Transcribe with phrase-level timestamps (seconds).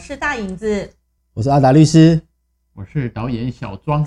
[0.00, 0.90] 是大影子，
[1.34, 2.22] 我是阿达律师，
[2.74, 4.04] 我是导演小庄，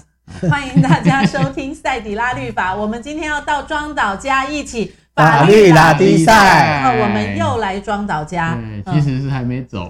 [0.50, 2.74] 欢迎大家收听赛底拉律法。
[2.76, 9.88] 我们今天要到庄导家一起法律拉低赛，我们又来庄导家，对，其实是还没走，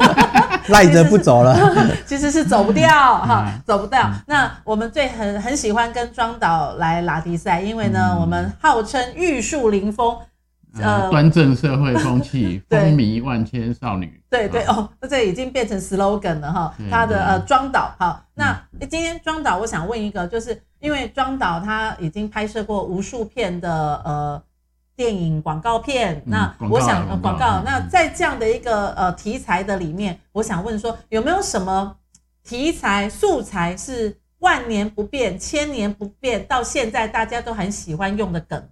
[0.68, 1.56] 赖着不走了，
[2.04, 4.12] 其实是走不掉哈，走不掉。
[4.26, 10.14] 那我们最很很喜欢跟庄导来拉低赛，因为呢，我们号称玉树临风。
[10.80, 14.22] 呃，端正社会风气， 风靡万千少女。
[14.30, 16.74] 对对哦，这已经变成 slogan 了哈。
[16.90, 24.42] 他的呃庄导，好，那今天庄导，我想问一个，就是因为庄导他已经拍摄过无数片的呃
[24.96, 31.96] 电影广告片，那我想广告，那在这样的一个呃题材的里面，我想问说，有没有什么
[32.42, 38.66] 题材素材是万年不变、千年不变，到现在大家都很喜欢用的梗？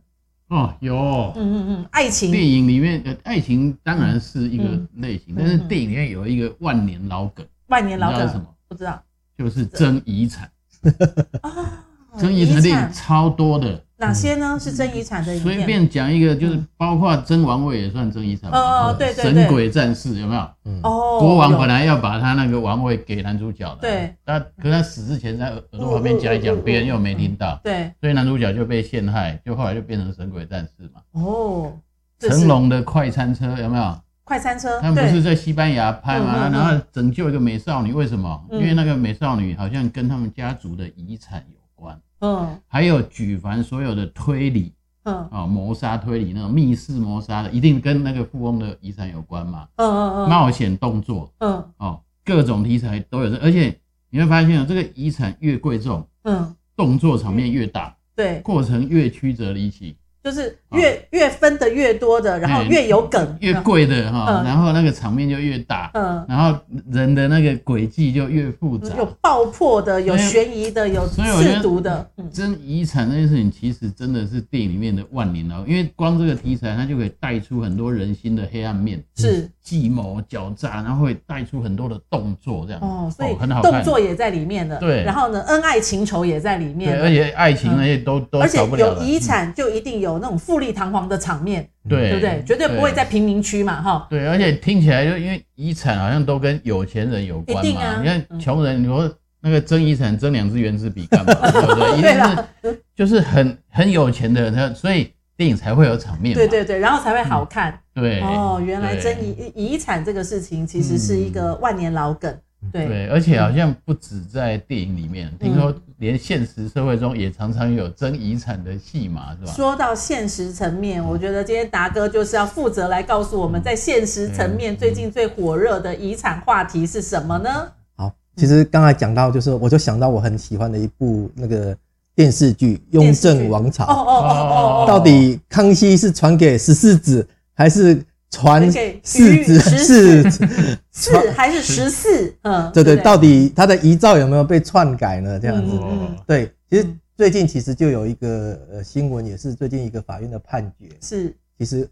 [0.51, 0.95] 哦，有，
[1.37, 2.31] 嗯嗯嗯，爱情。
[2.31, 4.65] 电影里面，呃，爱情当然是一个
[4.97, 8.47] 类型，但是电影里面有一个万年老梗，万年老梗是什么？
[8.69, 9.01] 不知道，
[9.39, 10.51] 就是争遗产，
[12.19, 12.61] 争遗产。
[12.61, 13.83] 电影超多的。
[14.01, 14.59] 哪些呢？
[14.59, 15.39] 是争遗产的？
[15.39, 18.51] 随便讲一个，就是包括争王位也算争遗产。
[18.51, 19.35] 哦，对对对。
[19.35, 20.41] 神鬼战士有没有？
[20.83, 21.19] 哦。
[21.21, 23.83] 国王本来要把他那个王位给男主角的。
[23.83, 24.15] 对。
[24.25, 27.61] 他可他死之前在耳朵旁边讲一讲，别人又没听到。
[27.63, 27.93] 对。
[28.01, 31.03] 所以男主角就被陷害，就后来就变成神鬼战士嘛。
[31.13, 31.73] 哦。
[32.19, 34.01] 成龙的快餐车有没有？
[34.25, 34.81] 快餐车。
[34.81, 36.49] 他们不是在西班牙拍吗？
[36.51, 38.43] 然后拯救一个美少女，为什么？
[38.51, 42.01] 因为那个美少女好像跟他们家族的遗产有关。
[42.21, 44.73] 嗯，还有举凡所有的推理，
[45.05, 49.67] 嗯，啊，谋杀推理那种密室谋杀的，一定跟那个富翁的遗产有关嘛？
[49.77, 53.75] 嗯嗯嗯，冒险动作，嗯，哦，各种题材都有，而且
[54.11, 59.97] 你会发现这个遗产越贵重，嗯，动作场面越大，对，过程越曲折离奇。
[60.23, 66.59] 就是越越分的越多的，然后越有梗，越贵的哈，然后那个场面就越大，嗯，然后
[66.91, 71.23] 人的那个轨迹就越复杂，有爆破的，有悬疑的，有刺
[71.63, 72.07] 毒的。
[72.31, 79.51] 真遗产那件事情其实真的是电影里面的万年老，因为光这个题材它就可以带出很多人心的黑暗面，是。
[79.63, 90.10] 计谋狡诈，然后会带出很多的动作这样，哦，所以很好看，动作也在里面的，对，然后呢，恩爱情仇也在里面，对，而且爱情那些都都少不了，而且有遗产就一定有。
[90.13, 92.43] 有那种富丽堂皇的场面，对，对不对？
[92.47, 94.07] 绝对不会在贫民区嘛，哈。
[94.11, 97.63] 对，而且听起来就因为遗产好像都跟有钱人有关嘛。
[97.63, 98.01] 一定啊。
[98.01, 99.11] 你看穷人，你说
[99.41, 101.33] 那个争遗产争两支原子笔干嘛？
[101.51, 101.99] 对不对？
[101.99, 106.35] 一定是就是很很有钱的人，所以电影才会有场面。
[106.35, 107.79] 对对对，然后才会好看。
[107.95, 112.37] 对哦，原来争遗遗产这个事情其实是一个万年老梗。
[112.71, 119.53] 对，对，而且好像不止在电影里面，听说连现实社会中也常常有争遗产的戏码，是吧？
[119.53, 127.51] 说到现实层面，我觉得今天达哥就是要负责来告诉我们，在现实层面最近最火热的遗产话题是什么呢？
[127.97, 131.75] 好，其实刚才讲到，就是我就想到我很喜欢的一部那个
[132.15, 133.85] 电视剧《雍正王朝》。
[133.87, 138.05] 哦哦哦哦，到底康熙是传给十四子还是？
[138.31, 138.71] 传
[139.03, 140.31] 四子是
[140.93, 142.33] 四还是十四？
[142.43, 145.39] 嗯，对对，到底他的遗诏有没有被篡改呢？
[145.39, 145.79] 这样子，
[146.27, 146.87] 对，其实
[147.17, 151.35] 最近其实就有一个呃新闻，也是最近一个法院的判决，是。
[151.59, 151.87] 其实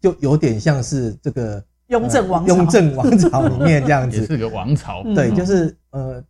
[0.00, 6.22] 就有点像是这个雍正王雍正王朝里面这样子， 也是个王朝，对，就是呃，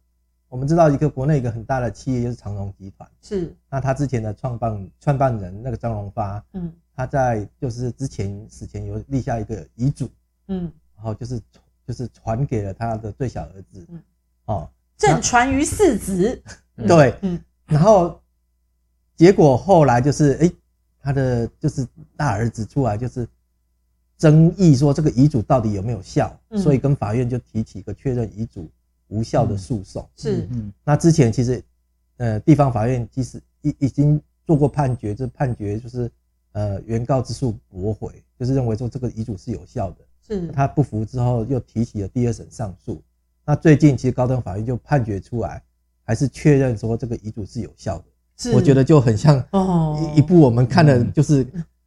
[0.49, 3.53] 我们知道一个国内一个很大的企业就是长荣集团，是。
[3.71, 6.71] 那他之前的创办创办人那个张荣发，嗯。
[6.97, 10.09] 他在就是之前死前有立下一个遗嘱，
[10.47, 11.41] 嗯，然后就是
[11.85, 14.03] 就是传给了他的最小儿子，嗯，
[14.45, 16.41] 哦，正传于四子，
[16.87, 18.23] 对，嗯，然后
[19.17, 20.53] 结果后来就是哎，
[21.01, 21.85] 他的就是
[22.17, 23.29] 大儿子出来就是
[24.17, 28.71] 争议说这个遗嘱到底有没有效，所以跟法院就提起一个确认遗嘱
[29.09, 31.61] 无效的诉讼，是，嗯，那之前其实
[32.19, 36.09] 呃地方法院其实已已经做过判决，这判决就是。
[36.55, 39.97] 呃，原告之诉驳回，就是认为说这个遗嘱是有效的。
[40.27, 43.03] 是，他不服之后又提起了第二审上诉。
[43.45, 45.61] 那最近其实高等法院就判决出来，
[46.05, 48.05] 还是确认说这个遗嘱是有效的。
[48.37, 49.37] 是，我觉得就很像
[50.01, 51.45] 一一部我们看的就是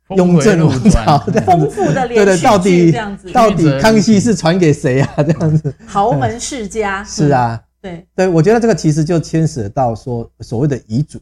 [0.09, 3.31] 雍正王朝的，丰富的连续剧这样子。
[3.31, 5.23] 到底康熙是传给谁啊？
[5.23, 7.01] 这样子， 豪门世家。
[7.07, 11.19] 是啊，对对，我觉得这个其实就牵涉到说所谓的遗嘱。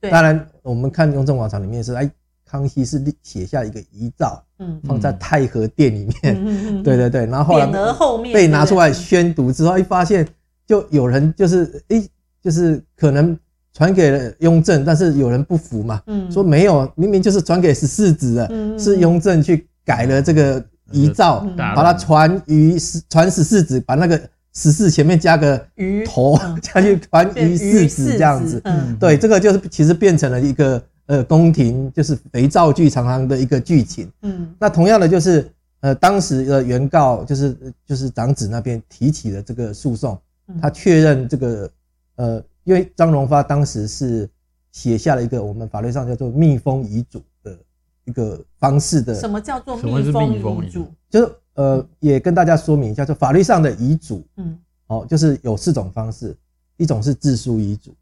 [0.00, 2.08] 对，当然我们看雍正王朝里面是哎。
[2.54, 7.66] 康熙是写下一个遗诏，嗯，放在太和殿里面，嗯、 对对对，然后后来
[8.32, 10.24] 被拿出来宣读之后，一发现
[10.64, 12.08] 就有人就是诶、欸，
[12.40, 13.36] 就是可能
[13.72, 22.76] 传给了雍正，但是有人不服嘛，嗯，说没有，明明就是传给十四子的，嗯，是雍正去改了这个遗诏，把它传于
[23.10, 24.20] 传十四子，把那个
[24.52, 25.60] 十四前面加个
[26.06, 28.62] 头 加去传于四子这样子。
[29.00, 34.10] 对，这个就是其实变成了一个呃宫廷就是肥皂剧常常的一个剧情。
[34.22, 37.56] 嗯，那同样的就是呃当时的原告就是
[37.86, 40.18] 就是长子那边提起了这个诉讼，
[40.60, 41.70] 他确认这个
[42.16, 44.28] 呃因为张荣发当时是
[44.72, 47.56] 写下了一个我们法律上叫做密封遗嘱的。
[48.06, 50.86] 一个方式的，什么叫做密封遗嘱？
[51.08, 54.58] 就是呃，也跟大家说明一下，就法律上的遗嘱，嗯，
[54.88, 56.36] 哦，就是有四种方式，
[56.76, 57.94] 一种是自书遗嘱，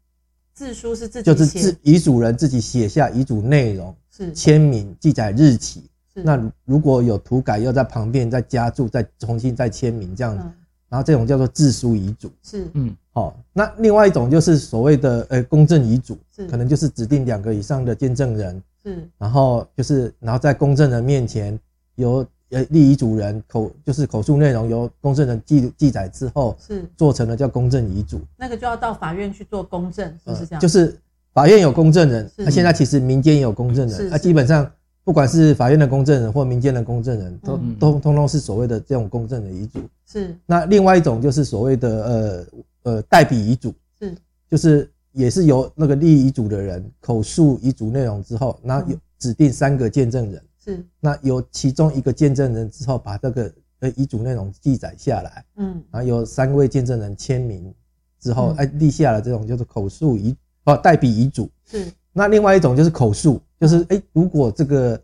[0.53, 4.31] 自书是自己就是自遗嘱人自己写下遗嘱内容，是。
[4.33, 5.83] 签名记载日期，
[6.13, 10.43] 那如果有涂改，要在旁边再加注，再重新再签名这样子，
[10.89, 12.67] 然后这种叫做自书遗嘱，是。
[12.73, 16.17] 嗯，好，那另外一种就是所谓的呃公证遗嘱，
[16.49, 18.61] 可能就是指定两个以上的见证人。
[18.85, 21.57] 是，然后就是，然后在公证人面前，
[21.95, 28.21] 由呃立遗嘱人口就是口述内容由公证人记记载之后，是做成了叫公证遗嘱。
[28.37, 30.61] 那个就要到法院去做公证，是不是这样？
[30.61, 30.97] 就是
[31.33, 34.69] 法院有公证人，那现在其实民间也有公证人，那基本上
[35.03, 39.79] 不管是法院的公证人或民间的公证人，都都通通是所谓的这种公证的遗嘱。
[40.05, 40.35] 是。
[40.45, 42.45] 那另外一种就是所谓的呃
[42.83, 44.15] 呃代笔遗嘱，是，
[44.49, 44.89] 就是。
[45.15, 50.85] 也是由那个立遗嘱的人口述遗嘱内容之后，然后有指定三个见证人，是。
[50.99, 57.73] 那由其中一个见证人之后把这个呃遗嘱内容记载下来，嗯，然后由三位见证人签名
[58.19, 61.91] 之后，哎立下了这种就是口述遗哦代笔遗嘱，是。
[62.11, 65.01] 那另外一种就是口述，就是哎如果这个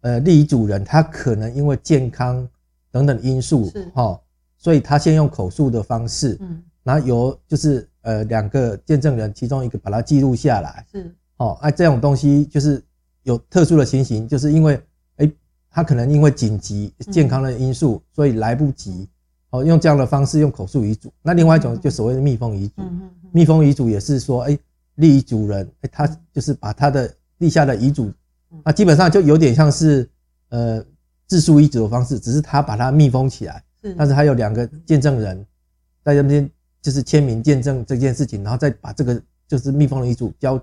[0.00, 2.48] 呃立遗嘱人他可能因为健康
[2.90, 4.20] 等等因素哈，
[4.56, 7.88] 所以他先用口述的方式，嗯，然后由就是。
[8.04, 11.14] 呃，两个见证人，其中一个把它记录下来，是。
[11.36, 12.82] 哦，哎，这种东西就是
[13.22, 14.82] 有特殊的情形，就是因为哎，
[15.72, 19.08] 他可能因为紧急健康的因素，所以来不及
[19.50, 21.12] 哦，用这样的方式用口述遗嘱。
[21.22, 22.82] 那另外一种就所谓的密封遗嘱，
[23.32, 24.58] 密封遗嘱也是说，哎，
[24.96, 28.12] 立遗嘱人，哎，他就是把他的立下的遗嘱，
[28.64, 30.08] 那基本上就有点像是
[30.50, 30.84] 呃
[31.26, 35.44] 自书遗嘱的方式，只是他把它密封起来，是，但是还有两个见证人
[36.04, 36.48] 在那边。
[36.82, 40.60] 就是签名见证这件事情，然后再把这个就是密封的遗嘱交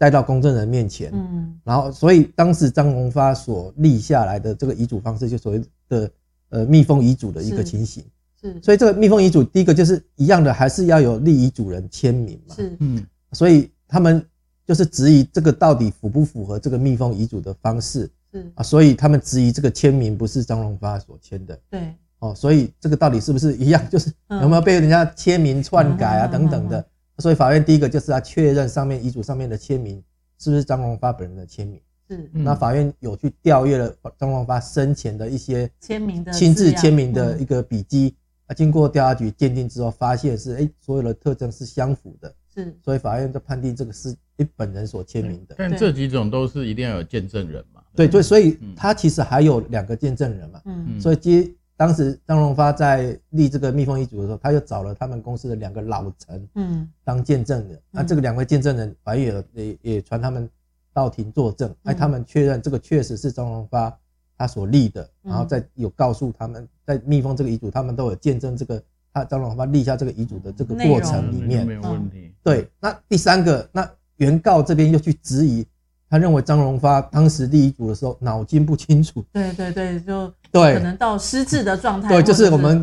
[0.00, 6.10] 带到公证人面前，嗯，然后所以当时张荣发所立下来的这个遗嘱方式，就所谓的
[6.48, 8.02] 呃密封遗嘱的一个情形，
[8.40, 14.24] 是，所以这个密封遗嘱第一个就是一样的，还是要有立遗嘱人签名嘛，是，嗯，所以他们
[14.66, 18.50] 就是质疑这个到底符不符合这个密封遗嘱的方式，是。
[18.54, 21.94] 啊，所以他们质疑这个签名不是张荣发所签的，对。
[22.20, 23.82] 哦，所以这个到底是不是一样？
[23.90, 26.86] 就是有没有被人家签名篡改啊等等的？
[27.20, 30.02] 所以法院第一个就是要确认上面遗嘱上面的签名
[30.38, 31.80] 是不是张荣发本人的签名。
[32.08, 32.30] 是。
[32.32, 42.34] 那法院有去调阅了张荣发生前的一些签名的亲自签名的一个笔迹啊，经过调查局鉴定之后，发现是哎所有的特征是相符的。
[42.54, 42.76] 是。
[42.84, 45.54] 所以法院就判定这个是一本人所签名的。
[45.58, 47.82] 但这几种都是一定要有见证人嘛？
[47.94, 50.60] 对对，所以他其实还有两个见证人嘛。
[50.64, 51.00] 嗯。
[51.00, 51.48] 所以接。
[51.80, 57.80] 当时张荣发在立这个密封遗嘱的时候，他又找了他们公司的两个老臣，嗯，当见证人。
[57.90, 60.46] 那这个两位见证人，法院也也也传他们
[60.92, 63.98] 到庭作证，哎，他们确认这个确实是张荣发
[64.36, 72.30] 他所立的，然后再有告诉他们，在密封这个遗嘱，他们都有见证这个他张荣发立下这个遗嘱的这个过程里面，没有问题。
[72.42, 75.66] 对，那第三个，那原告这边又去质疑。
[76.10, 82.08] 他认为张荣发当时立遗嘱的时候脑筋不清楚，对对对，就对，可能到失智的状态。
[82.08, 82.82] 对，就是我们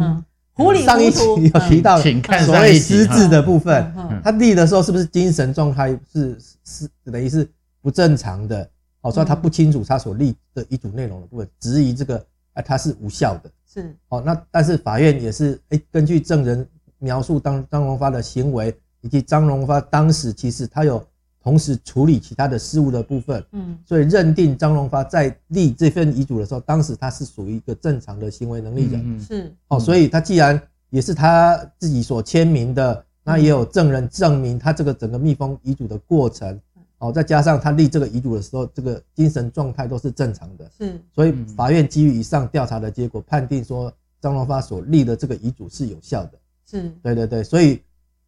[0.86, 1.22] 上一期
[1.54, 3.94] 有提到所谓失智的部分，
[4.24, 7.46] 他立的时候是不是精神状态是是等于是
[7.82, 8.70] 不正常的？
[9.02, 13.52] 哦，所以他不清楚他所立的遗嘱内容的部分，质疑这个啊，他是无效的。
[13.70, 16.66] 是哦，那但是法院也是哎，根据证人
[16.98, 21.06] 描述当张荣发的行为，以及张荣发当时其实他有。
[21.48, 29.56] 同时处理其他的事务的部分，嗯，所以认定张荣发在立这份遗嘱的时候，当时他是属于一个正常的行为能力人，嗯是。
[29.70, 36.60] 哦，所以他既然也是他自己所签名的，那也有证人证明他这个整个密封遗嘱的过程，
[36.98, 43.89] 哦，再加上他立这个遗嘱的时候，这个精神状态都是正常的，是，所以法院基于以上调查的结果，判定说
[44.20, 46.32] 张荣发所立的这个遗嘱是有效的，
[46.70, 46.92] 是。
[47.01, 47.82] 对对对，所以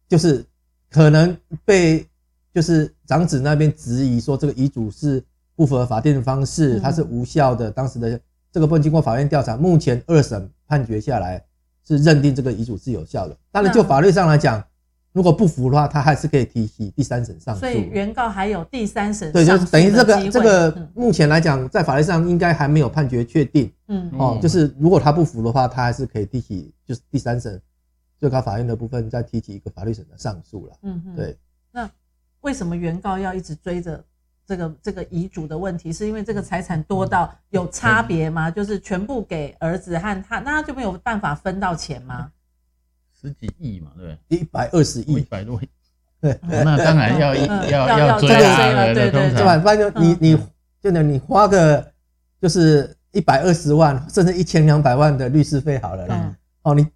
[0.08, 0.42] 就是
[0.88, 1.36] 可能
[1.66, 2.06] 被。
[2.52, 5.22] 就是长子那边质疑说这个遗嘱是
[5.54, 7.70] 不符合法定的方式，它是无效的。
[7.70, 11.44] 当时的这个部分经过法院调查，目前二审判决下来
[11.86, 13.36] 是认定这个遗嘱是有效的。
[13.52, 14.62] 当然，就法律上来讲，
[15.12, 17.60] 如果不服的话，他还是可以提起第三审上诉。
[17.60, 23.70] 所以原告还有第三审对，就是等于这个这个目前来讲，在法律上应该还没有判决确定。
[23.88, 27.60] 嗯哦，就是如果他不服的话，他还是可以提起就是第三审
[28.18, 30.72] 最高法院的部分再提起一个法律审的上诉了。
[30.82, 31.36] 嗯嗯，对。
[32.42, 34.02] 那为什么原告要一直追着
[34.46, 35.92] 这个这个遗嘱的问题？
[35.92, 38.50] 是因为这个财产多到有差别吗？
[38.50, 42.30] 就是全部给儿子和他，那他就没有办法分到钱吗？
[43.20, 44.38] 十几亿嘛，对不对？
[44.38, 45.68] 一百二十亿，一百多亿，
[46.20, 49.58] 对，那当然要要要追了，对对对，对吧？
[49.58, 50.38] 不然就你你
[50.80, 51.92] 就等你花个
[52.40, 56.34] 就是一百二十万，甚至一千两百万的律师费好了啦。
[56.62, 56.86] 哦，你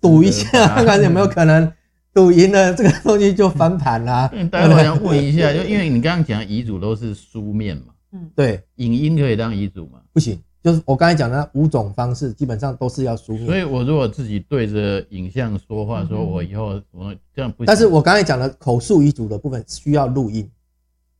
[0.00, 1.70] 赌一下， 看看有没有可能
[2.16, 4.26] 赌赢了，这个东西就翻盘啦。
[4.50, 10.00] 大家我想问一下，就因为你刚刚讲遗嘱都是书面嘛，嗯，对，影音可以当遗嘱吗？
[10.14, 10.40] 不行。
[10.64, 13.44] 就是我刚才讲的那五种方式，基本上都是要书面。
[13.44, 17.66] 所以我如果自己对着影像说话，说我以后我这样不行。
[17.66, 20.50] 但是我刚才讲的口述遗嘱的部分需要录音，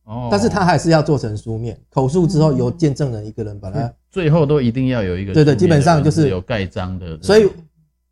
[0.03, 1.79] 哦，但是他还是要做成书面。
[1.91, 5.33] 口述之后由见证人一个人把它，最后都一定要有一个。
[5.33, 7.17] 对对，基本上就是有盖章的。
[7.21, 7.47] 所以，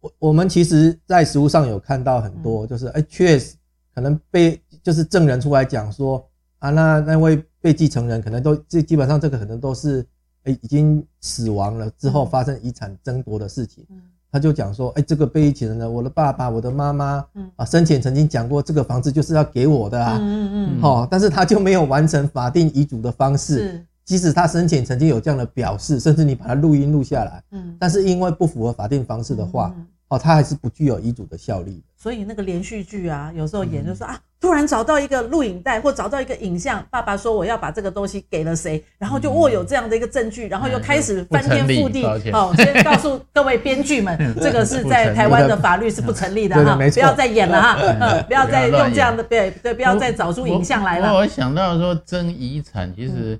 [0.05, 3.55] 我我们其实，在实物上有看到很多，就是哎，确实
[3.93, 6.23] 可能被就是证人出来讲说
[6.59, 10.05] 啊，那那位被继承人可能都这基本上这个可能都是。
[10.47, 13.83] 哎，已经死亡了之后发生遗产争夺的事情，
[14.31, 29.75] 他就讲说，哎，这个被继承人呢，我的爸爸、我的妈妈，啊，生前曾经讲过，这个房子就是要给我的啊，嗯嗯，好，但是他就没有完成法定遗嘱的方式，即使他生前曾经有这样的表示，甚至你把它录音录下来，嗯，但是因为不符合法定方式的话。
[30.15, 31.83] 哦，他还是不具有遗嘱的效力。
[31.97, 42.05] 所以那个连续剧啊，有时候演就说啊，突然找到一个录影带或找到一个影像，爸爸说我要把这个东西给了谁，然后就握有这样的一个证据，然后又开始翻天覆地。
[42.31, 51.11] 好，先告诉各位编剧们， 这个是在台湾的法律是不成立的哈，不要再演了哈，不要再用这样的对对，不要再找出影像来了。
[51.11, 53.39] 我想到说争遗产其实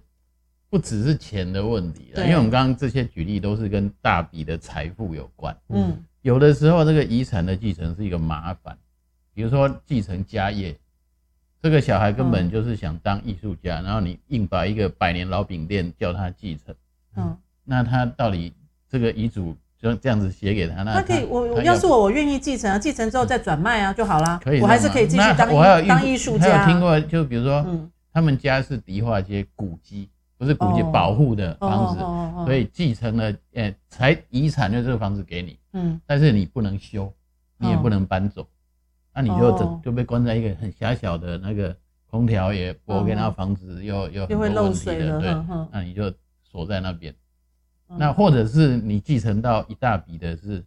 [0.72, 5.56] 不只是钱的问题了，因为我们刚刚这些举例都是跟大笔的财富有关。
[5.70, 5.96] 嗯。
[6.26, 8.76] 有的时候，这个遗产的继承是一个麻烦，
[9.36, 10.76] 比如说继承家业，
[11.62, 16.74] 这个小孩根本就是想当艺术家，然后你硬把一个百年老饼店叫他继承，
[17.16, 18.52] 嗯，那他到底
[18.90, 25.48] 这个遗嘱就这样子写给他，那他可以，我我要是我，我愿意继承啊，继承之后再转卖啊就好了，可以，我还是可以继续当
[25.88, 26.58] 当艺术家。
[26.58, 27.64] 还有听过，就比如说，
[28.12, 30.10] 他们家是迪化街古迹。
[30.46, 32.00] 不是古迹保护的房子，
[32.46, 37.12] 所以继承了，诶，财遗产就这个房子给你，嗯，但是你不能修，
[37.58, 38.48] 你也不能搬走，
[39.12, 41.76] 那你就整就被关在一个很狭小的那个
[42.06, 45.34] 空调也不 OK，然后房子又又又会漏水的，对，
[45.72, 47.12] 那你就锁在那边，
[47.88, 50.64] 那或者是你继承到一大笔的是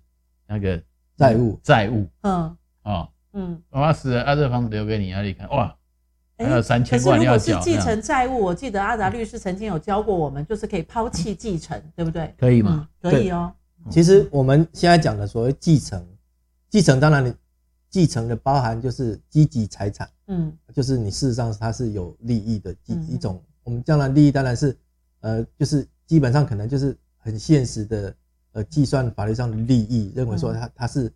[0.49, 0.83] 那个
[1.15, 1.61] 债务。
[1.63, 5.73] 债务，嗯，哦，嗯，我死了，啊，这房子留给你，啊，你看，哇。
[6.47, 7.39] 还有三千万要缴。
[7.39, 12.33] 可是如果是继承债务，我记得阿达律师曾经有教过我们，就是可以抛弃继承，对不对？
[12.39, 12.89] 可以吗？
[13.01, 13.53] 可以哦。
[13.91, 16.07] 其实我们现在讲的所谓继承，
[16.69, 17.35] 继承当然你
[17.91, 23.43] 继承的包含就是积极财产，嗯，就是你事实上它是有利益的一一种。
[23.65, 24.77] 我们将来利益当然是
[25.21, 28.15] 呃，就是基本上可能就是很现实的
[28.53, 31.13] 呃计算法律上的利益，认为说它它是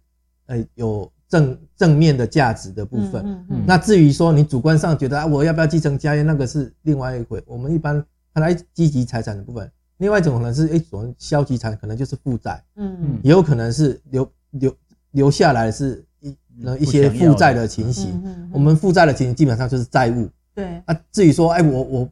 [0.47, 1.11] 呃有。
[1.33, 7.43] 正正面的价值的部分，嗯嗯，那至于说你主观上觉得啊，我要不要继承家业，那个是另外一回。
[7.47, 14.77] 我们一般看来积极财产的部分，另外一种可能是一种消极财产，可能就是负债，嗯嗯，也有可能是留留
[15.13, 16.37] 留下来是一
[16.81, 18.23] 一些负债的情形。
[18.53, 20.29] 我们负债的情形基本上就是债务。
[20.55, 20.83] 对。
[20.85, 22.09] 啊，至于说，哎，我我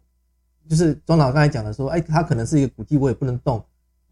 [0.67, 3.63] 就是庄老刚才讲的说，哎，他可能是一个古迹，我也不能动。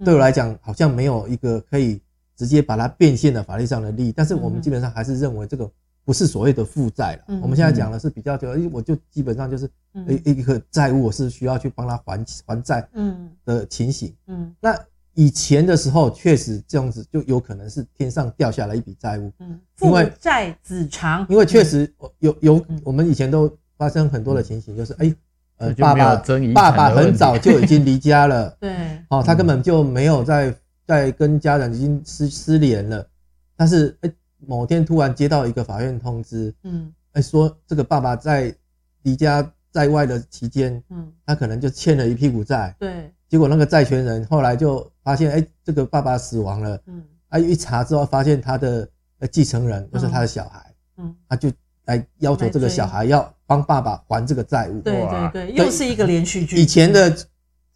[0.05, 1.99] 对我来讲，好像没有一个可以。
[2.38, 5.68] 直接把它变现的法律上的利益，但是我们基本上还是认为这个
[6.04, 7.40] 不是所谓的负债了。
[7.42, 9.68] 我们现在讲的是比较就，哎，我就基本上就是
[10.07, 13.28] 一一个债务，我是需要去帮他还还债，嗯。
[13.45, 14.14] 的情形。
[14.28, 14.78] 嗯，那
[15.14, 21.26] 以前的时候确实这样子就有可能是天上掉下来一笔债务，嗯，父债子偿。
[21.28, 25.12] 因为确实有有我们以前都发生很多的情形，就是哎，
[25.57, 26.14] 呃，爸爸
[26.54, 28.71] 爸爸很早就已经离家了， 对，
[29.11, 30.54] 哦，他根本就没有在。
[30.88, 33.07] 在跟家人已经失失联了，
[33.54, 38.57] 但是哎，某天突然接到一个法院通知，嗯，哎，说这个爸爸在
[39.02, 51.52] 离家在外的期间，嗯，他可能就欠了一屁股债，对，结果那个债权人后来就发现，哎，这个爸爸死亡了，嗯，啊，一查之后发现他的呃继承人就是他的小孩，嗯，他就
[51.85, 57.14] 来要求这个小孩要帮爸爸还这个债务，对对对，又是一个连续剧，以前的。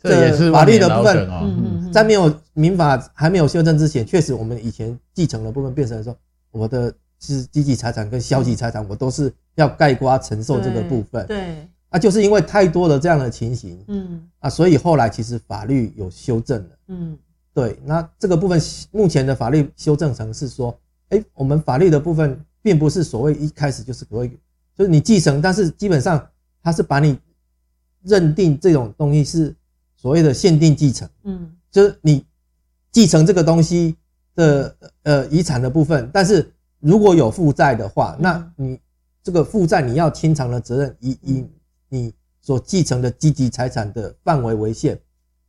[0.03, 6.17] 这也是法律的部分，嗯嗯，在没有民法还没有修正之前，确实我们以前继承的部分变成说，
[6.51, 11.27] 我的是积极财产跟消极财产，我都是要盖瓜承受这个部分。
[11.27, 17.17] 对，啊，就是因为太多的这样的情形，嗯，啊，所以后来其实法律有修正了，嗯，
[17.55, 20.77] 对，那这个部分目前的法律修正成是说，
[21.11, 24.29] 哎，我们法律的部分并不是所谓一开始就是所谓，
[24.77, 26.27] 就是你继承，但是基本上
[26.63, 27.19] 它是把你
[28.03, 29.55] 认定这种东西是
[30.03, 32.27] 所谓的限定继承，嗯，就是你
[32.91, 33.97] 继承这个东西
[34.35, 38.81] 的呃遗产的部分，但是如果有负债的话，那你
[39.23, 41.47] 这个负债你要清偿的责任以以
[41.89, 45.01] 你所继承的积极财产的范围为限，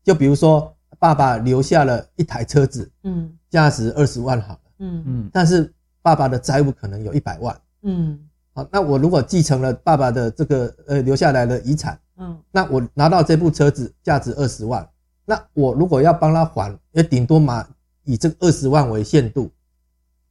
[0.03, 8.19] 就比如说爸爸留下了一台车子，嗯，价值二十万好了，嗯嗯，但是爸爸的债务可能有一百万，嗯，
[8.53, 14.87] 好，那我如果继承了爸爸的这个呃留下来的遗产，嗯，那我拿到这部车子价值二十万，
[15.25, 17.67] 那我如果要帮他还，也顶多嘛
[18.03, 19.49] 以这个二十万为限度，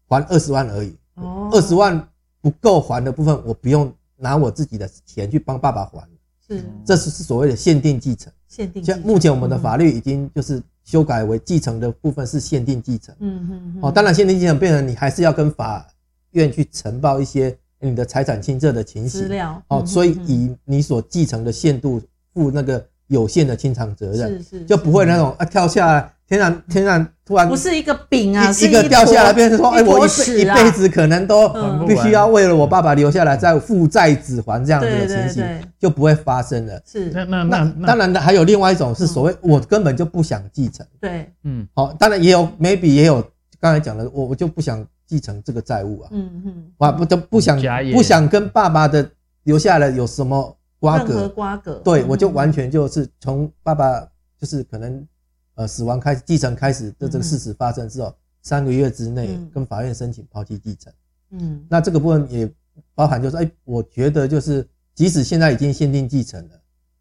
[0.08, 2.08] 还二十万而已，哦，二十万
[2.40, 3.92] 不够还的部分，我不用。
[4.22, 6.08] 拿我自己的钱去帮爸爸还，
[6.46, 8.32] 是，这是是所谓的限定继承。
[8.46, 8.84] 限定。
[8.84, 13.12] 像目前我们的法律已经就是修改为继承的部分是限定继承。
[13.18, 13.78] 嗯嗯。
[13.82, 15.84] 哦，当然限定继承变成你还是要跟法
[16.30, 19.22] 院去呈报一些你的财产清册的情形。
[19.22, 19.62] 资料。
[19.68, 22.00] 哦，所以以你所继承的限度
[22.32, 26.10] 负那个有限的清偿责任，是是，就不会那种啊跳下来。
[26.28, 31.46] 天然天然突然不是一个饼啊，一个掉下来，变成说，哎，我一辈一辈子可能都
[31.86, 35.44] 必须要为了我爸爸留下来再负债子还这样子的情形，
[35.78, 36.80] 就不会发生了。
[36.86, 40.86] 是那那那当然的，还有另外一种是所谓我根本就不想继承。
[40.98, 43.22] 对，嗯，好，当然也有 maybe 也有
[43.60, 44.82] 刚才讲的，我我就不想
[45.12, 47.60] 继承这个债务啊，嗯嗯，哇不都不想
[47.92, 49.10] 不想跟爸爸的
[49.42, 51.28] 留下来有什么瓜葛。
[51.28, 54.00] 瓜葛，对我就完全就是从爸爸
[54.38, 55.06] 就是可能。
[55.54, 60.90] 呃，死亡开始继承开始的这个事实发生之后，三个月之内跟法院申请抛弃继承。
[61.32, 62.50] 嗯，那这个部分也
[62.94, 66.54] 包含就是，哎，我觉得就是，即使现在已经限定继承了，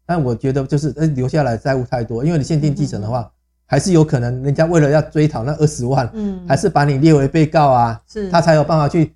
[0.04, 3.32] 但我觉得就是，哎，留下来债务太多，因为你限定继承的话，
[3.72, 9.14] 还是有可能人家为了要追讨那二十万，嗯，还是把你列为被告啊，是，他才有办法去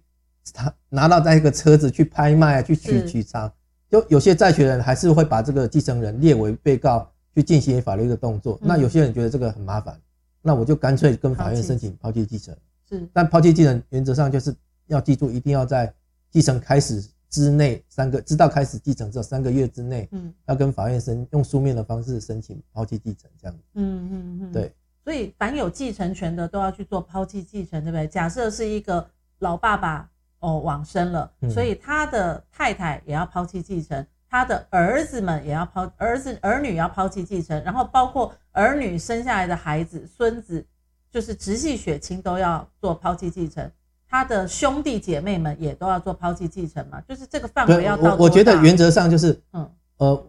[0.55, 3.53] 他拿到那个车子去拍卖啊，去取取偿。
[3.91, 7.07] 就有些债权人还是会把这个继承人列为被告。
[7.37, 9.95] 去进行法律的动作，那有些人觉得这个很麻烦，
[10.41, 12.57] 那我就干脆跟法院申请抛弃继承。
[12.89, 15.93] 是，但抛弃继承原则上就是要记住，一定要在
[16.31, 23.63] 继承开始之内三个，知道开始继承之后三个月之内，嗯，要跟法院申用书面的方式申请抛弃继承，这样子。
[23.75, 24.75] 嗯嗯嗯，对。
[25.05, 28.09] 所以凡有继承权的都要去做抛弃继承，对不对？
[28.09, 29.09] 假设是一个
[29.39, 30.11] 老爸爸
[30.41, 34.05] 哦往生了，所以他的太太也要抛弃继承。
[34.29, 40.67] 他的儿子们也要抛儿子儿女要抛弃继承，然后包括儿女生下来的孩子、孙子，
[41.09, 43.71] 就是直系血亲都要做抛弃继承。
[44.17, 48.15] 他的兄弟姐妹们也都要做抛弃继承嘛，就是这个范围要到。
[48.15, 50.27] 我我觉得原则上就是，嗯呃，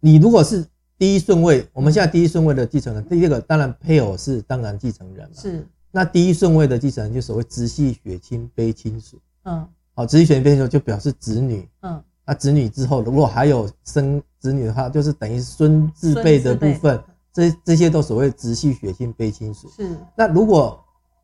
[0.00, 0.66] 你如果是
[0.98, 5.64] 第一顺位，我们现在第一顺位的继承人，第一个当然配偶是当然继承人嘛，是。
[5.92, 9.64] 那第一顺位的继承人就所谓直系血亲非亲属，嗯，
[9.94, 12.02] 好，直系血亲非亲属就表示子女，嗯。
[12.26, 17.00] 那子女之后，如果还有生子女的话，就是等于孙字辈的部分，
[17.32, 19.68] 这这些都所谓直系血亲非亲属。
[19.68, 19.96] 是。
[20.16, 20.78] 那如果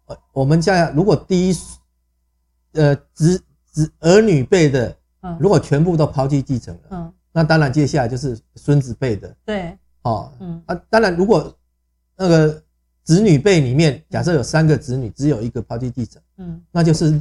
[0.06, 1.56] 呃，我们现在如果第一，
[2.76, 4.96] 呃，子子儿女辈的，
[5.38, 9.36] 如果全部都抛弃继承了，嗯，那当然接下来就是孙子辈的。
[9.44, 9.76] 对。
[10.02, 11.52] 哦，嗯啊，当然如果
[12.16, 12.62] 那个
[13.02, 17.20] 子女辈里面，假设有三个子女，只有一个抛弃继承，嗯，那就是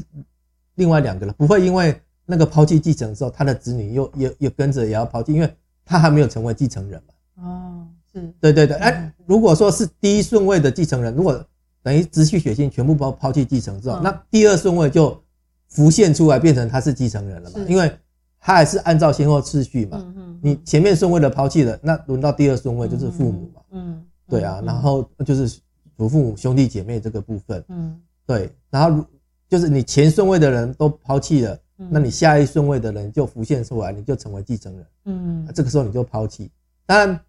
[0.76, 2.00] 另外两个了，不会因为。
[2.28, 7.44] 那个抛弃继承之后，他的子女又又又跟着也要抛弃，因为他还没有成为继承人嘛。
[7.44, 8.76] 哦，是对对对。
[8.78, 11.46] 哎，如果说是第一顺位的继承人，如果
[11.84, 15.24] 等于直系血亲全部抛抛弃继承之后，那第二顺位就
[15.76, 17.60] 浮现出来，变成他是继承人了嘛？
[17.68, 17.92] 因为
[18.40, 20.14] 他还是按照先后次序嘛。
[20.42, 23.62] 你前面顺位的抛弃了，那轮到第二顺位就是父母嘛。
[23.72, 25.60] 嗯，对啊，然后就是
[25.98, 27.64] 祖父母、兄弟姐妹这个部分。
[27.68, 29.06] 嗯，对，然后
[29.50, 31.60] 就是你前顺位的人都抛弃了。
[31.78, 34.86] 那你下一顺位的人就浮现出来，你就成为继承人。
[35.06, 36.50] 嗯，这个时候你就抛弃。
[36.86, 37.20] 当然，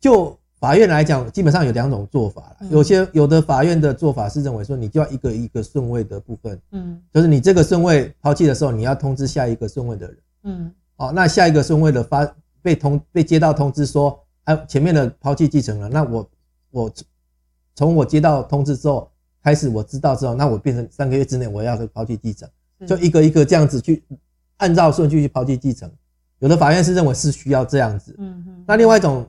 [0.00, 2.56] 就法院来讲，基本上有两种做法。
[2.70, 6.60] 有些有的法院的做法是认为说，你就要一个一个顺位的部分。
[6.72, 10.18] 嗯，就是你这个顺位抛弃的时候，你要通知下一个顺位的人。
[10.44, 12.26] 嗯，哦，那下一个顺位的发
[12.62, 16.30] 被通被接到通知说，哎，前面的抛弃继承人，那我
[16.70, 16.92] 我
[17.74, 19.10] 从我接到通知之后
[19.42, 22.48] 开始，我知道之后，那我变成三个月之内我要抛弃继承。
[22.86, 24.02] 就一个一个这样子去
[24.58, 25.90] 按照顺序去抛弃继承，
[26.40, 28.64] 有的法院是认为是需要这样子，嗯嗯。
[28.66, 29.26] 那另外一种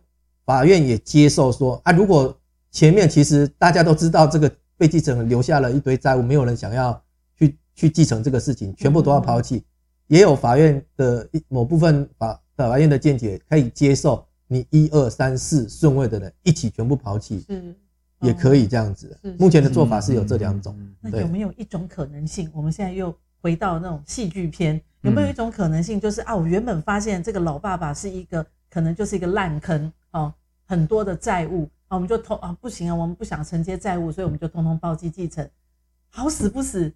[0.48, 2.34] 法院也接受说啊，如果
[2.72, 7.04] 前面其实大家都知道这个被继承人留下了一堆债务，没有人想要
[7.38, 9.62] 去去继承这个事情，全部都要抛弃。
[10.08, 17.76] 也有法院的某部分法法院的见解可以接受，你一二三四顺位的人一起全部抛弃，是
[18.22, 19.20] 也可以这样子。
[19.38, 20.74] 目前的做法是有这两种。
[21.02, 22.50] 那有没有一种可能性？
[22.54, 30.34] 我们现在又回到那种戏剧片，有没有一种可能性，就是啊，我原本发现这个老爸爸是一个可能就是一个烂坑哦，
[30.65, 35.50] 很多的债务啊，我们就通啊不行啊，我们不想承接债务，所以我们就通通抛弃继承，
[36.10, 36.93] 好死不死。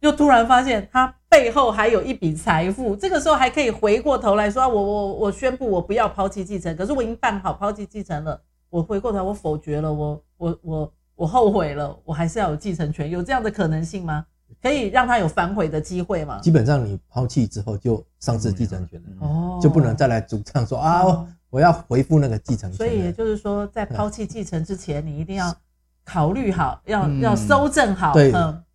[0.00, 8.40] 又突然发现他背后还有一笔财富，这个时候还可以回过头来说：“我我我宣布我不要抛弃继承，可是我已经办好抛弃继承了。
[8.70, 14.24] 我回过头我否决了，我我我我后悔了，我还是要有继承权，有这样的可能性吗？
[14.62, 21.02] 可以让他有反悔的机会吗？”基本上你抛弃之后就丧失继承权了，哦，就不能再来主张说啊，
[21.50, 22.76] 我要回复那个继承权。
[22.76, 25.54] 所以也就是说，在抛弃继承之前，你一定要
[26.04, 28.32] 考虑好，要要搜证好，对。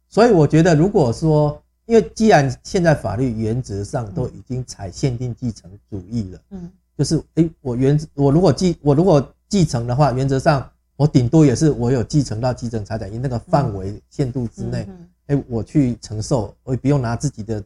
[0.07, 14.87] 所以我觉得，如果说，因为既然现在法律原则上都已经采限定继承主义了，嗯，就是诶，我原我如果继我如果继承的话，原则上我顶多也是我有继承到继承财产，因那个范围限度之内，
[15.27, 17.63] 诶，我去承受，我也不用拿自己的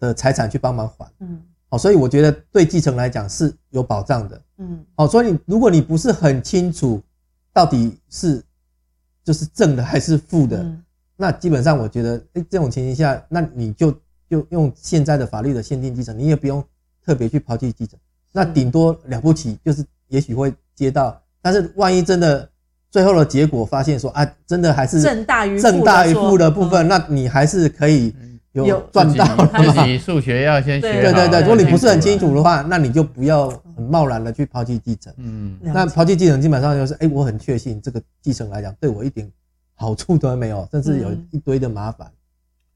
[0.00, 7.02] 的财产去帮忙还，嗯，好，所以我觉得对继承来讲是有保障的，嗯，好，所以如果你不是很清楚
[7.52, 8.42] 到底是
[9.24, 10.64] 就是正的还是负的。
[11.16, 13.92] 那基本上，我觉得，哎，这种情形下，那你就
[14.28, 16.62] 就用现在的法律的限定继承，你也不用
[17.06, 17.96] 特别去抛弃继承，
[18.32, 22.50] 那顶多了不起就是也许会接到，但是万一真的
[22.90, 28.12] 最后的结果发现说啊，真的还是正大于正大于负的部分，那你还是可以
[28.62, 29.24] 有赚到。
[29.46, 31.02] 自己数学要先学。
[31.02, 35.12] 对对对，如果你不是很清楚的话，那你就不要很贸然的去抛弃继承。
[35.16, 39.30] 嗯，那抛弃继承基本上就是，哎，我很确信这个继承来讲对我一点。
[39.76, 42.06] 好处都没有，甚至有一堆的麻烦。
[42.06, 42.14] 嗯、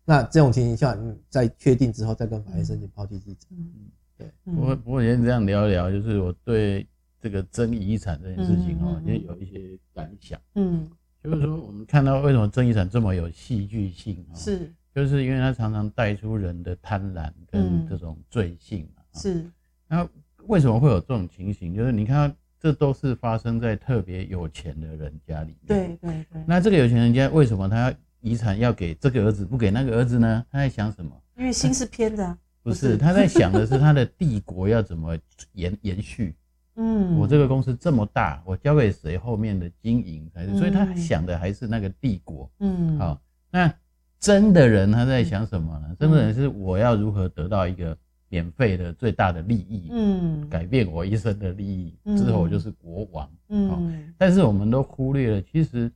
[0.04, 3.56] 那这种情形下，你在确定之后再跟法院申请抛弃继承。
[3.56, 3.70] 嗯，
[4.16, 4.26] 对。
[4.44, 6.84] 不过不过先这样聊一聊，就是我对
[7.22, 10.40] 这个争遗产这件事情哦，也有一些感想。
[10.56, 10.88] 嗯，
[11.22, 14.34] 就是说我们看到为什么争遗产这么有戏剧性啊？
[14.34, 18.88] 是，就是因为它常常带出人的贪婪跟这种罪性。
[19.14, 19.44] 是。
[19.86, 20.08] 那
[20.46, 21.74] 为什么会有这种情形？
[21.74, 22.34] 就是你看。
[22.60, 25.58] 这都是发生在特别有钱的人家里面。
[25.64, 26.42] 对对对。
[26.44, 30.44] 那这个有钱人家为什么他要遗产要给这个儿子，不给那个儿子呢？
[30.50, 31.12] 他在想什么？
[31.36, 32.36] 因为心是偏的。
[32.64, 35.16] 不是，他在想的是他的帝国要怎么
[35.52, 36.34] 延 延续。
[36.74, 37.16] 嗯。
[37.20, 40.58] 我这个公司这么大，我交给谁后面的经营才是？
[40.58, 42.50] 所以他想的还是那个帝国。
[42.58, 42.98] 嗯。
[42.98, 43.22] 好，
[43.52, 43.72] 那
[44.20, 45.96] 真的人他在想什么呢？
[45.98, 47.96] 真的人是我要如何得到一个。
[48.30, 55.90] 免费的最大的利益，嗯，改变我一生的利益之后，我就是国王，嗯，但是我们都忽略了，其实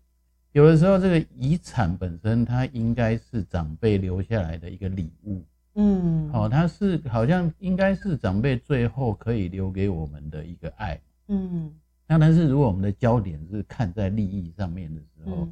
[0.52, 11.70] 有的时候这个遗产本身它应该是长辈留下来的一个礼物，嗯，好，它是好像应该是长辈最后可以留给我们的一个爱，嗯，
[12.08, 15.46] 那但是如果我们的焦点是看在利益上面的时候，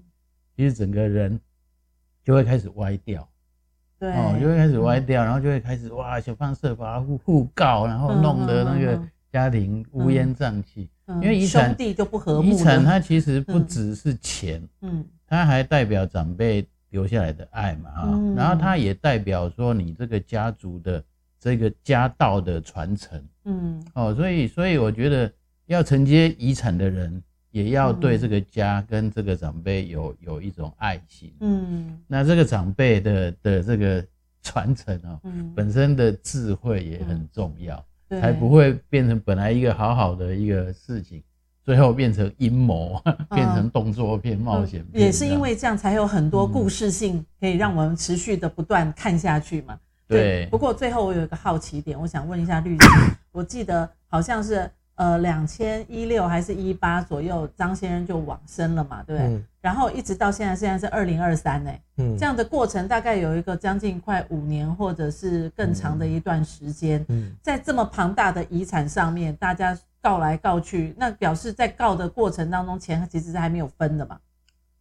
[0.56, 1.38] 其实整个人
[2.24, 3.26] 就会开始歪掉。
[3.98, 8.98] 对哦，就会开始歪掉，然后就会开始哇，想方设法互互告，然后弄得那个
[9.30, 10.88] 家庭乌烟瘴气。
[11.20, 12.48] 因为遗产就不和睦。
[12.48, 21.04] 遗产它其实不只是钱，嗯，它还代表长辈留下来的爱嘛，啊，然后它也代表说你这个家族的
[21.38, 25.30] 这个家道的传承，嗯，哦，所以所以我觉得
[25.66, 27.22] 要承接遗产的人。
[27.50, 34.04] 也要对这个家跟这个长辈有有一种爱心，嗯，那这个长辈的的这个
[34.40, 41.20] 传承啊，嗯，本身的智慧也很重要，对，才不会变成本来一个好好的一个事情，
[41.64, 43.02] 最后变成阴谋，
[43.34, 45.04] 变成动作片、冒险片。
[45.04, 49.76] 也是因为这样，才有很多故事性可以让我们持续的不断看下去嘛。
[50.06, 50.46] 对。
[50.52, 52.86] 不过最后我有一个好奇点，我想问一下律师，
[53.32, 54.70] 我记得好像是。
[55.00, 59.28] 呃，两千一六还是一八左右，张先生就往生了嘛，对不对？
[59.34, 67.02] 嗯、然后一直到现在，现在是二零二三呢，嗯，这样的过程大概有一个将近快五年，或者是更长的一段时间。
[67.08, 74.20] 嗯，在这么庞大的遗产上面，大家告来告去，那表示在告的过程当中，钱其实是还没有分的嘛。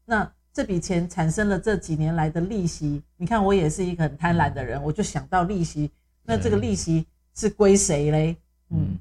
[0.04, 5.90] 那这笔钱产生了这几年来的利息，你看我也是一个很贪婪的人，我就想到利息，
[6.26, 8.36] 那这个利息是归谁嘞？
[8.72, 8.98] 嗯。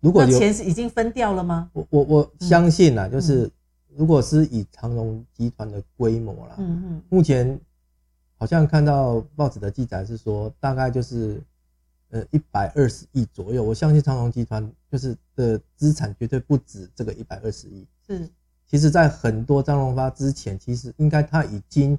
[0.00, 1.68] 嗯如果钱是已经分掉了吗？
[1.72, 3.50] 我我我相信呐，就是
[3.96, 7.58] 如果是以长荣集团的规模啦，嗯嗯，目前
[8.36, 11.42] 好像看到报纸的记载是说，大概就是
[12.10, 13.62] 呃一百二十亿左右。
[13.64, 17.84] 我相信长荣集团就是的资产绝对不止这个一百二十亿。
[18.06, 18.28] 是，
[18.66, 21.98] 其实，在很多张荣发之前，其实应该他已经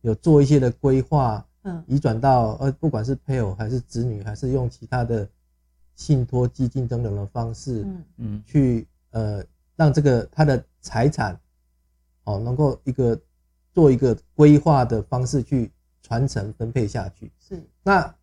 [0.00, 5.28] 有做一些的规划，嗯，移转到呃，不管是配偶还是子女，还是用其他的
[5.96, 9.42] 信托基金等等的方式，嗯嗯，去呃
[9.74, 11.36] 让这个他的财产
[12.22, 13.18] 哦能够一个
[13.72, 17.32] 做一个规划的方式去传承分配下去。
[17.40, 18.14] 是，那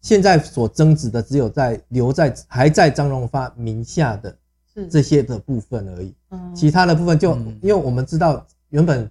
[0.00, 4.38] 现在所争执的只有在留在还在张荣发名下的
[4.88, 9.10] 这些的部分而已，嗯，其他的部分就因为我们知道原本。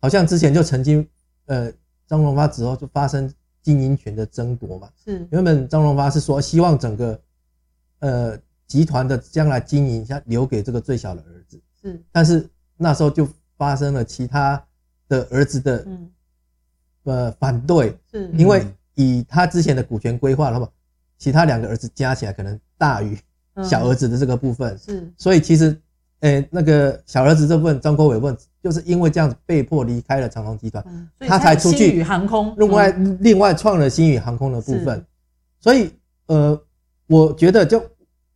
[0.00, 1.04] 好像之前就曾经，
[1.46, 1.72] 呃，
[2.06, 3.28] 张荣发之后就发生
[3.60, 4.88] 经营权的争夺嘛。
[5.04, 5.26] 是。
[5.32, 7.20] 原本张荣发是说希望整个，
[8.00, 11.60] 呃，集团的将来经营下留给这个最小的儿子。
[11.82, 12.02] 是。
[12.12, 14.62] 但是那时候就发生了其他
[15.08, 15.86] 的儿子的，
[17.04, 17.96] 呃，反对。
[18.10, 18.30] 是。
[18.34, 20.68] 因为以他之前的股权规划那么，
[21.18, 23.18] 其他两个儿子加起来可能大于
[23.62, 24.76] 小儿子的这个部分。
[24.78, 25.12] 是。
[25.16, 25.80] 所以其实。
[26.20, 35.06] 哎、欸，那个小儿子这部分，张国伟问，就是因为这样子被迫离开了长隆集团，嗯，他才出去航空，另外另外创了新宇航空的部分。
[35.60, 35.92] 所以，
[36.26, 36.60] 呃，
[37.08, 37.82] 我觉得就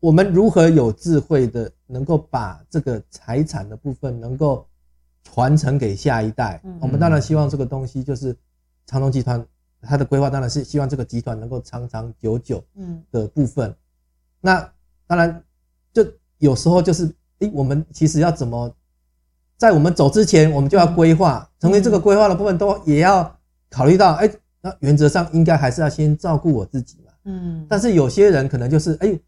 [0.01, 4.67] 我们如何有智慧的，能够把这个财产的部分能够
[5.23, 6.61] 传承给下一代。
[6.81, 8.37] 我们当然希望这个东西就是
[8.87, 9.47] 长隆集团
[9.81, 13.73] 它的规划，当然是希望这个集团能够长长久久，嗯的部分。
[14.41, 14.69] 那
[15.07, 15.45] 当然，
[15.93, 16.05] 就
[16.39, 17.15] 有时候就是。
[17.43, 18.73] 诶，我们其实要怎么，
[19.57, 23.37] 在我们走之前，我们就要规划，成为这个规划的部分，都也要
[23.69, 27.12] 考虑到，诶，那原则上应该还是要先照顾我自己嘛。
[27.25, 27.67] 嗯。
[27.69, 29.19] 但是有些人可能就是，诶，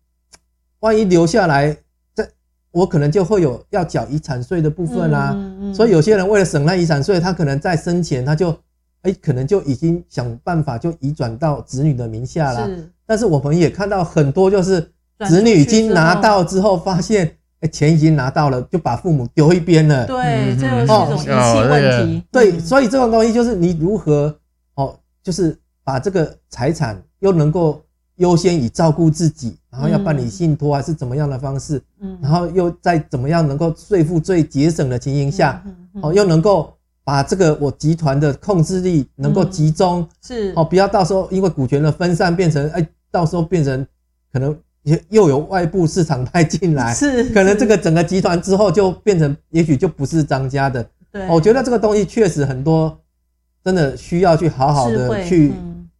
[0.80, 1.76] 万一留下来，
[2.14, 2.26] 这
[2.70, 5.32] 我可能就会有要缴遗产税的部分啦。
[5.34, 5.74] 嗯嗯。
[5.74, 8.56] 所以有些人为了省那遗产税，他可能在生前他就，
[9.02, 12.66] 诶，可能就已经想办法就移转到子女的名下了。
[12.66, 12.90] 是。
[13.06, 14.80] 但是我们也看到很多，就是
[15.26, 17.36] 子女已经拿到之后，发现。
[17.72, 20.06] 钱已经拿到了，就把父母丢一边了。
[20.06, 22.22] 对，这个是一种遗弃问题。
[22.30, 24.38] 对，所以这种东西就是你如何
[24.74, 27.82] 哦，就是把这个财产又能够
[28.16, 35.62] 优先以照顾自己，然后要办理信托还是怎么样的方式，嗯，然后又在怎么样能够税负最节省的情形下，
[36.02, 36.72] 哦，又能够
[37.04, 40.52] 把这个我集团的控制力能够集中，是。
[40.56, 43.86] 哦，不要到时候因为股权的分散变成哎，到时候变成
[44.32, 44.56] 可能。
[44.84, 50.86] 又又有外部市场派进来， 是可能这个整个集团之后就变成，也许就不是张家的。
[51.10, 52.94] 对，我觉得这个东西确实很多，
[53.64, 55.54] 真的需要去好好的去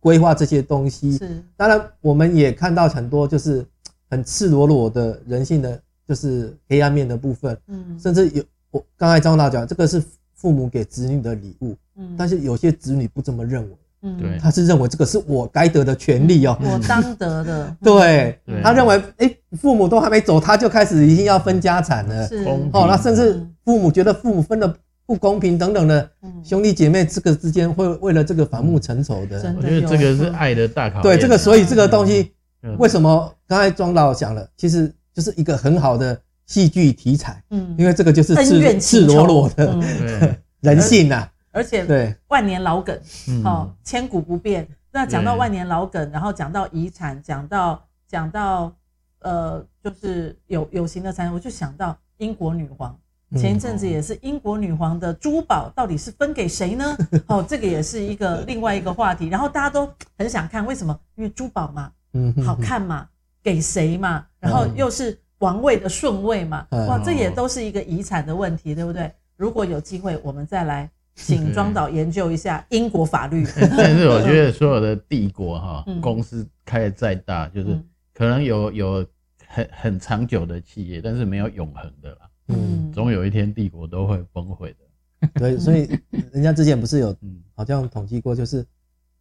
[0.04, 1.16] 规划这些东西。
[1.16, 3.64] 是，当然我们也看到很多就是
[4.10, 7.56] 很赤裸裸的人性的就是黑暗面的部分。
[7.68, 11.74] 嗯，甚至有我刚才张大讲，这个是父母给子女的礼物。
[11.96, 13.76] 嗯，但是有些子女不这么认为。
[14.02, 17.76] 嗯，对，他是认为这个是我该得的权利哦，我当得的。
[17.80, 22.28] 对，他认为，哎，父母都还没走，他就开始已经要分家产了。
[22.28, 26.10] 是，哦，那甚至父母觉得父母分的不公平等等的，
[26.42, 29.54] 兄弟姐妹这个之间会为了这个反目成仇的。
[29.56, 31.02] 我觉得这个是爱的大考验。
[31.02, 32.32] 对，这个所以这个东西
[32.78, 37.42] 为什么刚才庄老讲了，其实就是一个很好的戏剧题材。
[37.50, 39.78] 嗯，因为这个就是赤赤裸裸的
[40.60, 41.28] 人性呐。
[41.52, 42.98] 而且对万年老梗，
[43.44, 44.66] 哦，千古不变。
[44.90, 48.74] 那讲到万年老梗，然后讲到遗产，讲到讲到
[49.20, 52.96] 呃，就是有有形的财产，我就想到英国女皇。
[53.36, 56.96] 前一阵子也是英国女皇的珠宝到底是分给谁呢？
[57.26, 59.28] 哦，这个也是一个另外一个话题。
[59.28, 60.98] 然后大家都很想看，为什么？
[61.16, 63.08] 因为珠宝嘛，嗯，好看嘛，
[63.42, 64.24] 给谁嘛？
[64.40, 69.10] 然后又是王位的顺位嘛，哇，这也都是一个遗产的问题，对不对？
[69.36, 70.90] 如果有机会，我们再来。
[71.16, 73.46] 请庄导研究一下英国法律。
[73.78, 77.80] 但是我觉得所有的帝国哈，公司开的再大，就是
[78.12, 79.06] 可能有有
[79.46, 82.28] 很很长久的企业，但是没有永恒的啦。
[82.48, 85.28] 嗯，总有一天帝国都会崩溃的。
[85.40, 85.88] 对，所以
[86.32, 87.16] 人家之前不是有
[87.54, 88.64] 好像统计过，就是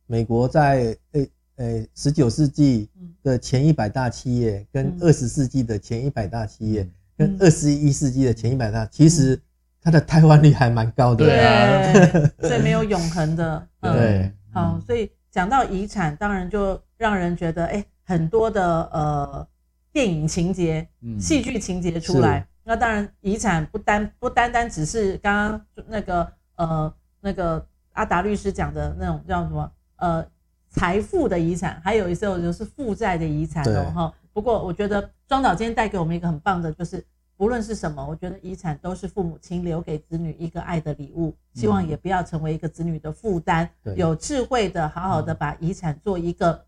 [0.08, 2.90] 美国在诶诶十九世纪
[3.24, 9.40] 的前一百大企业，跟二十世纪的前一百大企业，跟二十一世纪的前一百大，其实。
[9.86, 19.46] 它的台湾率还蛮高的，对啊，所以没有永恒的， 嗯、对，好，所以讲到遗产，当然就让人觉得，哎、欸，很多的呃
[19.92, 20.88] 电影情节、
[21.20, 22.48] 戏剧情节出来。
[22.64, 30.26] 嗯、那当然，遗产不单不单单只是刚刚那个呃那个阿达律师讲的那种叫什么呃
[30.70, 34.14] 财富的遗产，还有一些就是负债的遗产哦哈。
[34.32, 37.06] 不过我觉得庄导今天带给我们一个很棒的，就是。
[37.36, 43.68] 不论是什么，我觉得遗产都是父母亲留给子女一个爱的礼物，希望也不要成为一个子女的负担。
[43.96, 46.64] 有智慧的，好好的把遗产做一个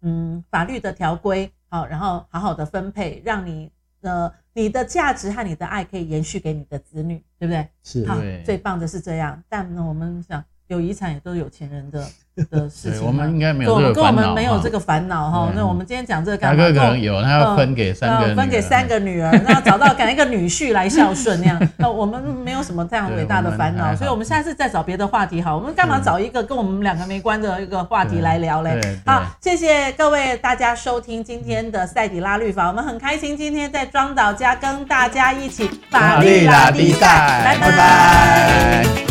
[0.00, 7.68] 嗯法律的条规，好，然后好好的分配，让你呃你的价值和你的爱可以延续给你的子女，对不对？
[7.82, 9.42] 是，好，最棒的是这样。
[9.48, 12.06] 但呢，我们想有遗产也都是有钱人的
[12.50, 13.04] 的事情。
[13.04, 13.94] 我们应该没有这个烦恼。
[13.94, 15.52] 跟我们没有这个烦恼哈。
[15.54, 16.62] 那我们今天讲这个干嘛？
[16.62, 21.60] 大哥可能有，他要分给三个，分给三个女儿，然后找到赶一个女婿来孝顺那样。
[21.76, 25.56] 那我们没有什么这样伟大的烦恼，所以我们下次再找别的话题好。
[25.56, 28.80] 我们干嘛找一个跟我们两个没关的一个话题来聊嘞？
[29.04, 39.09] 好，谢谢各位大家收听今天的赛底拉律法，我们很开心今天在庄导家跟大家一起法律拉力赛，拜拜。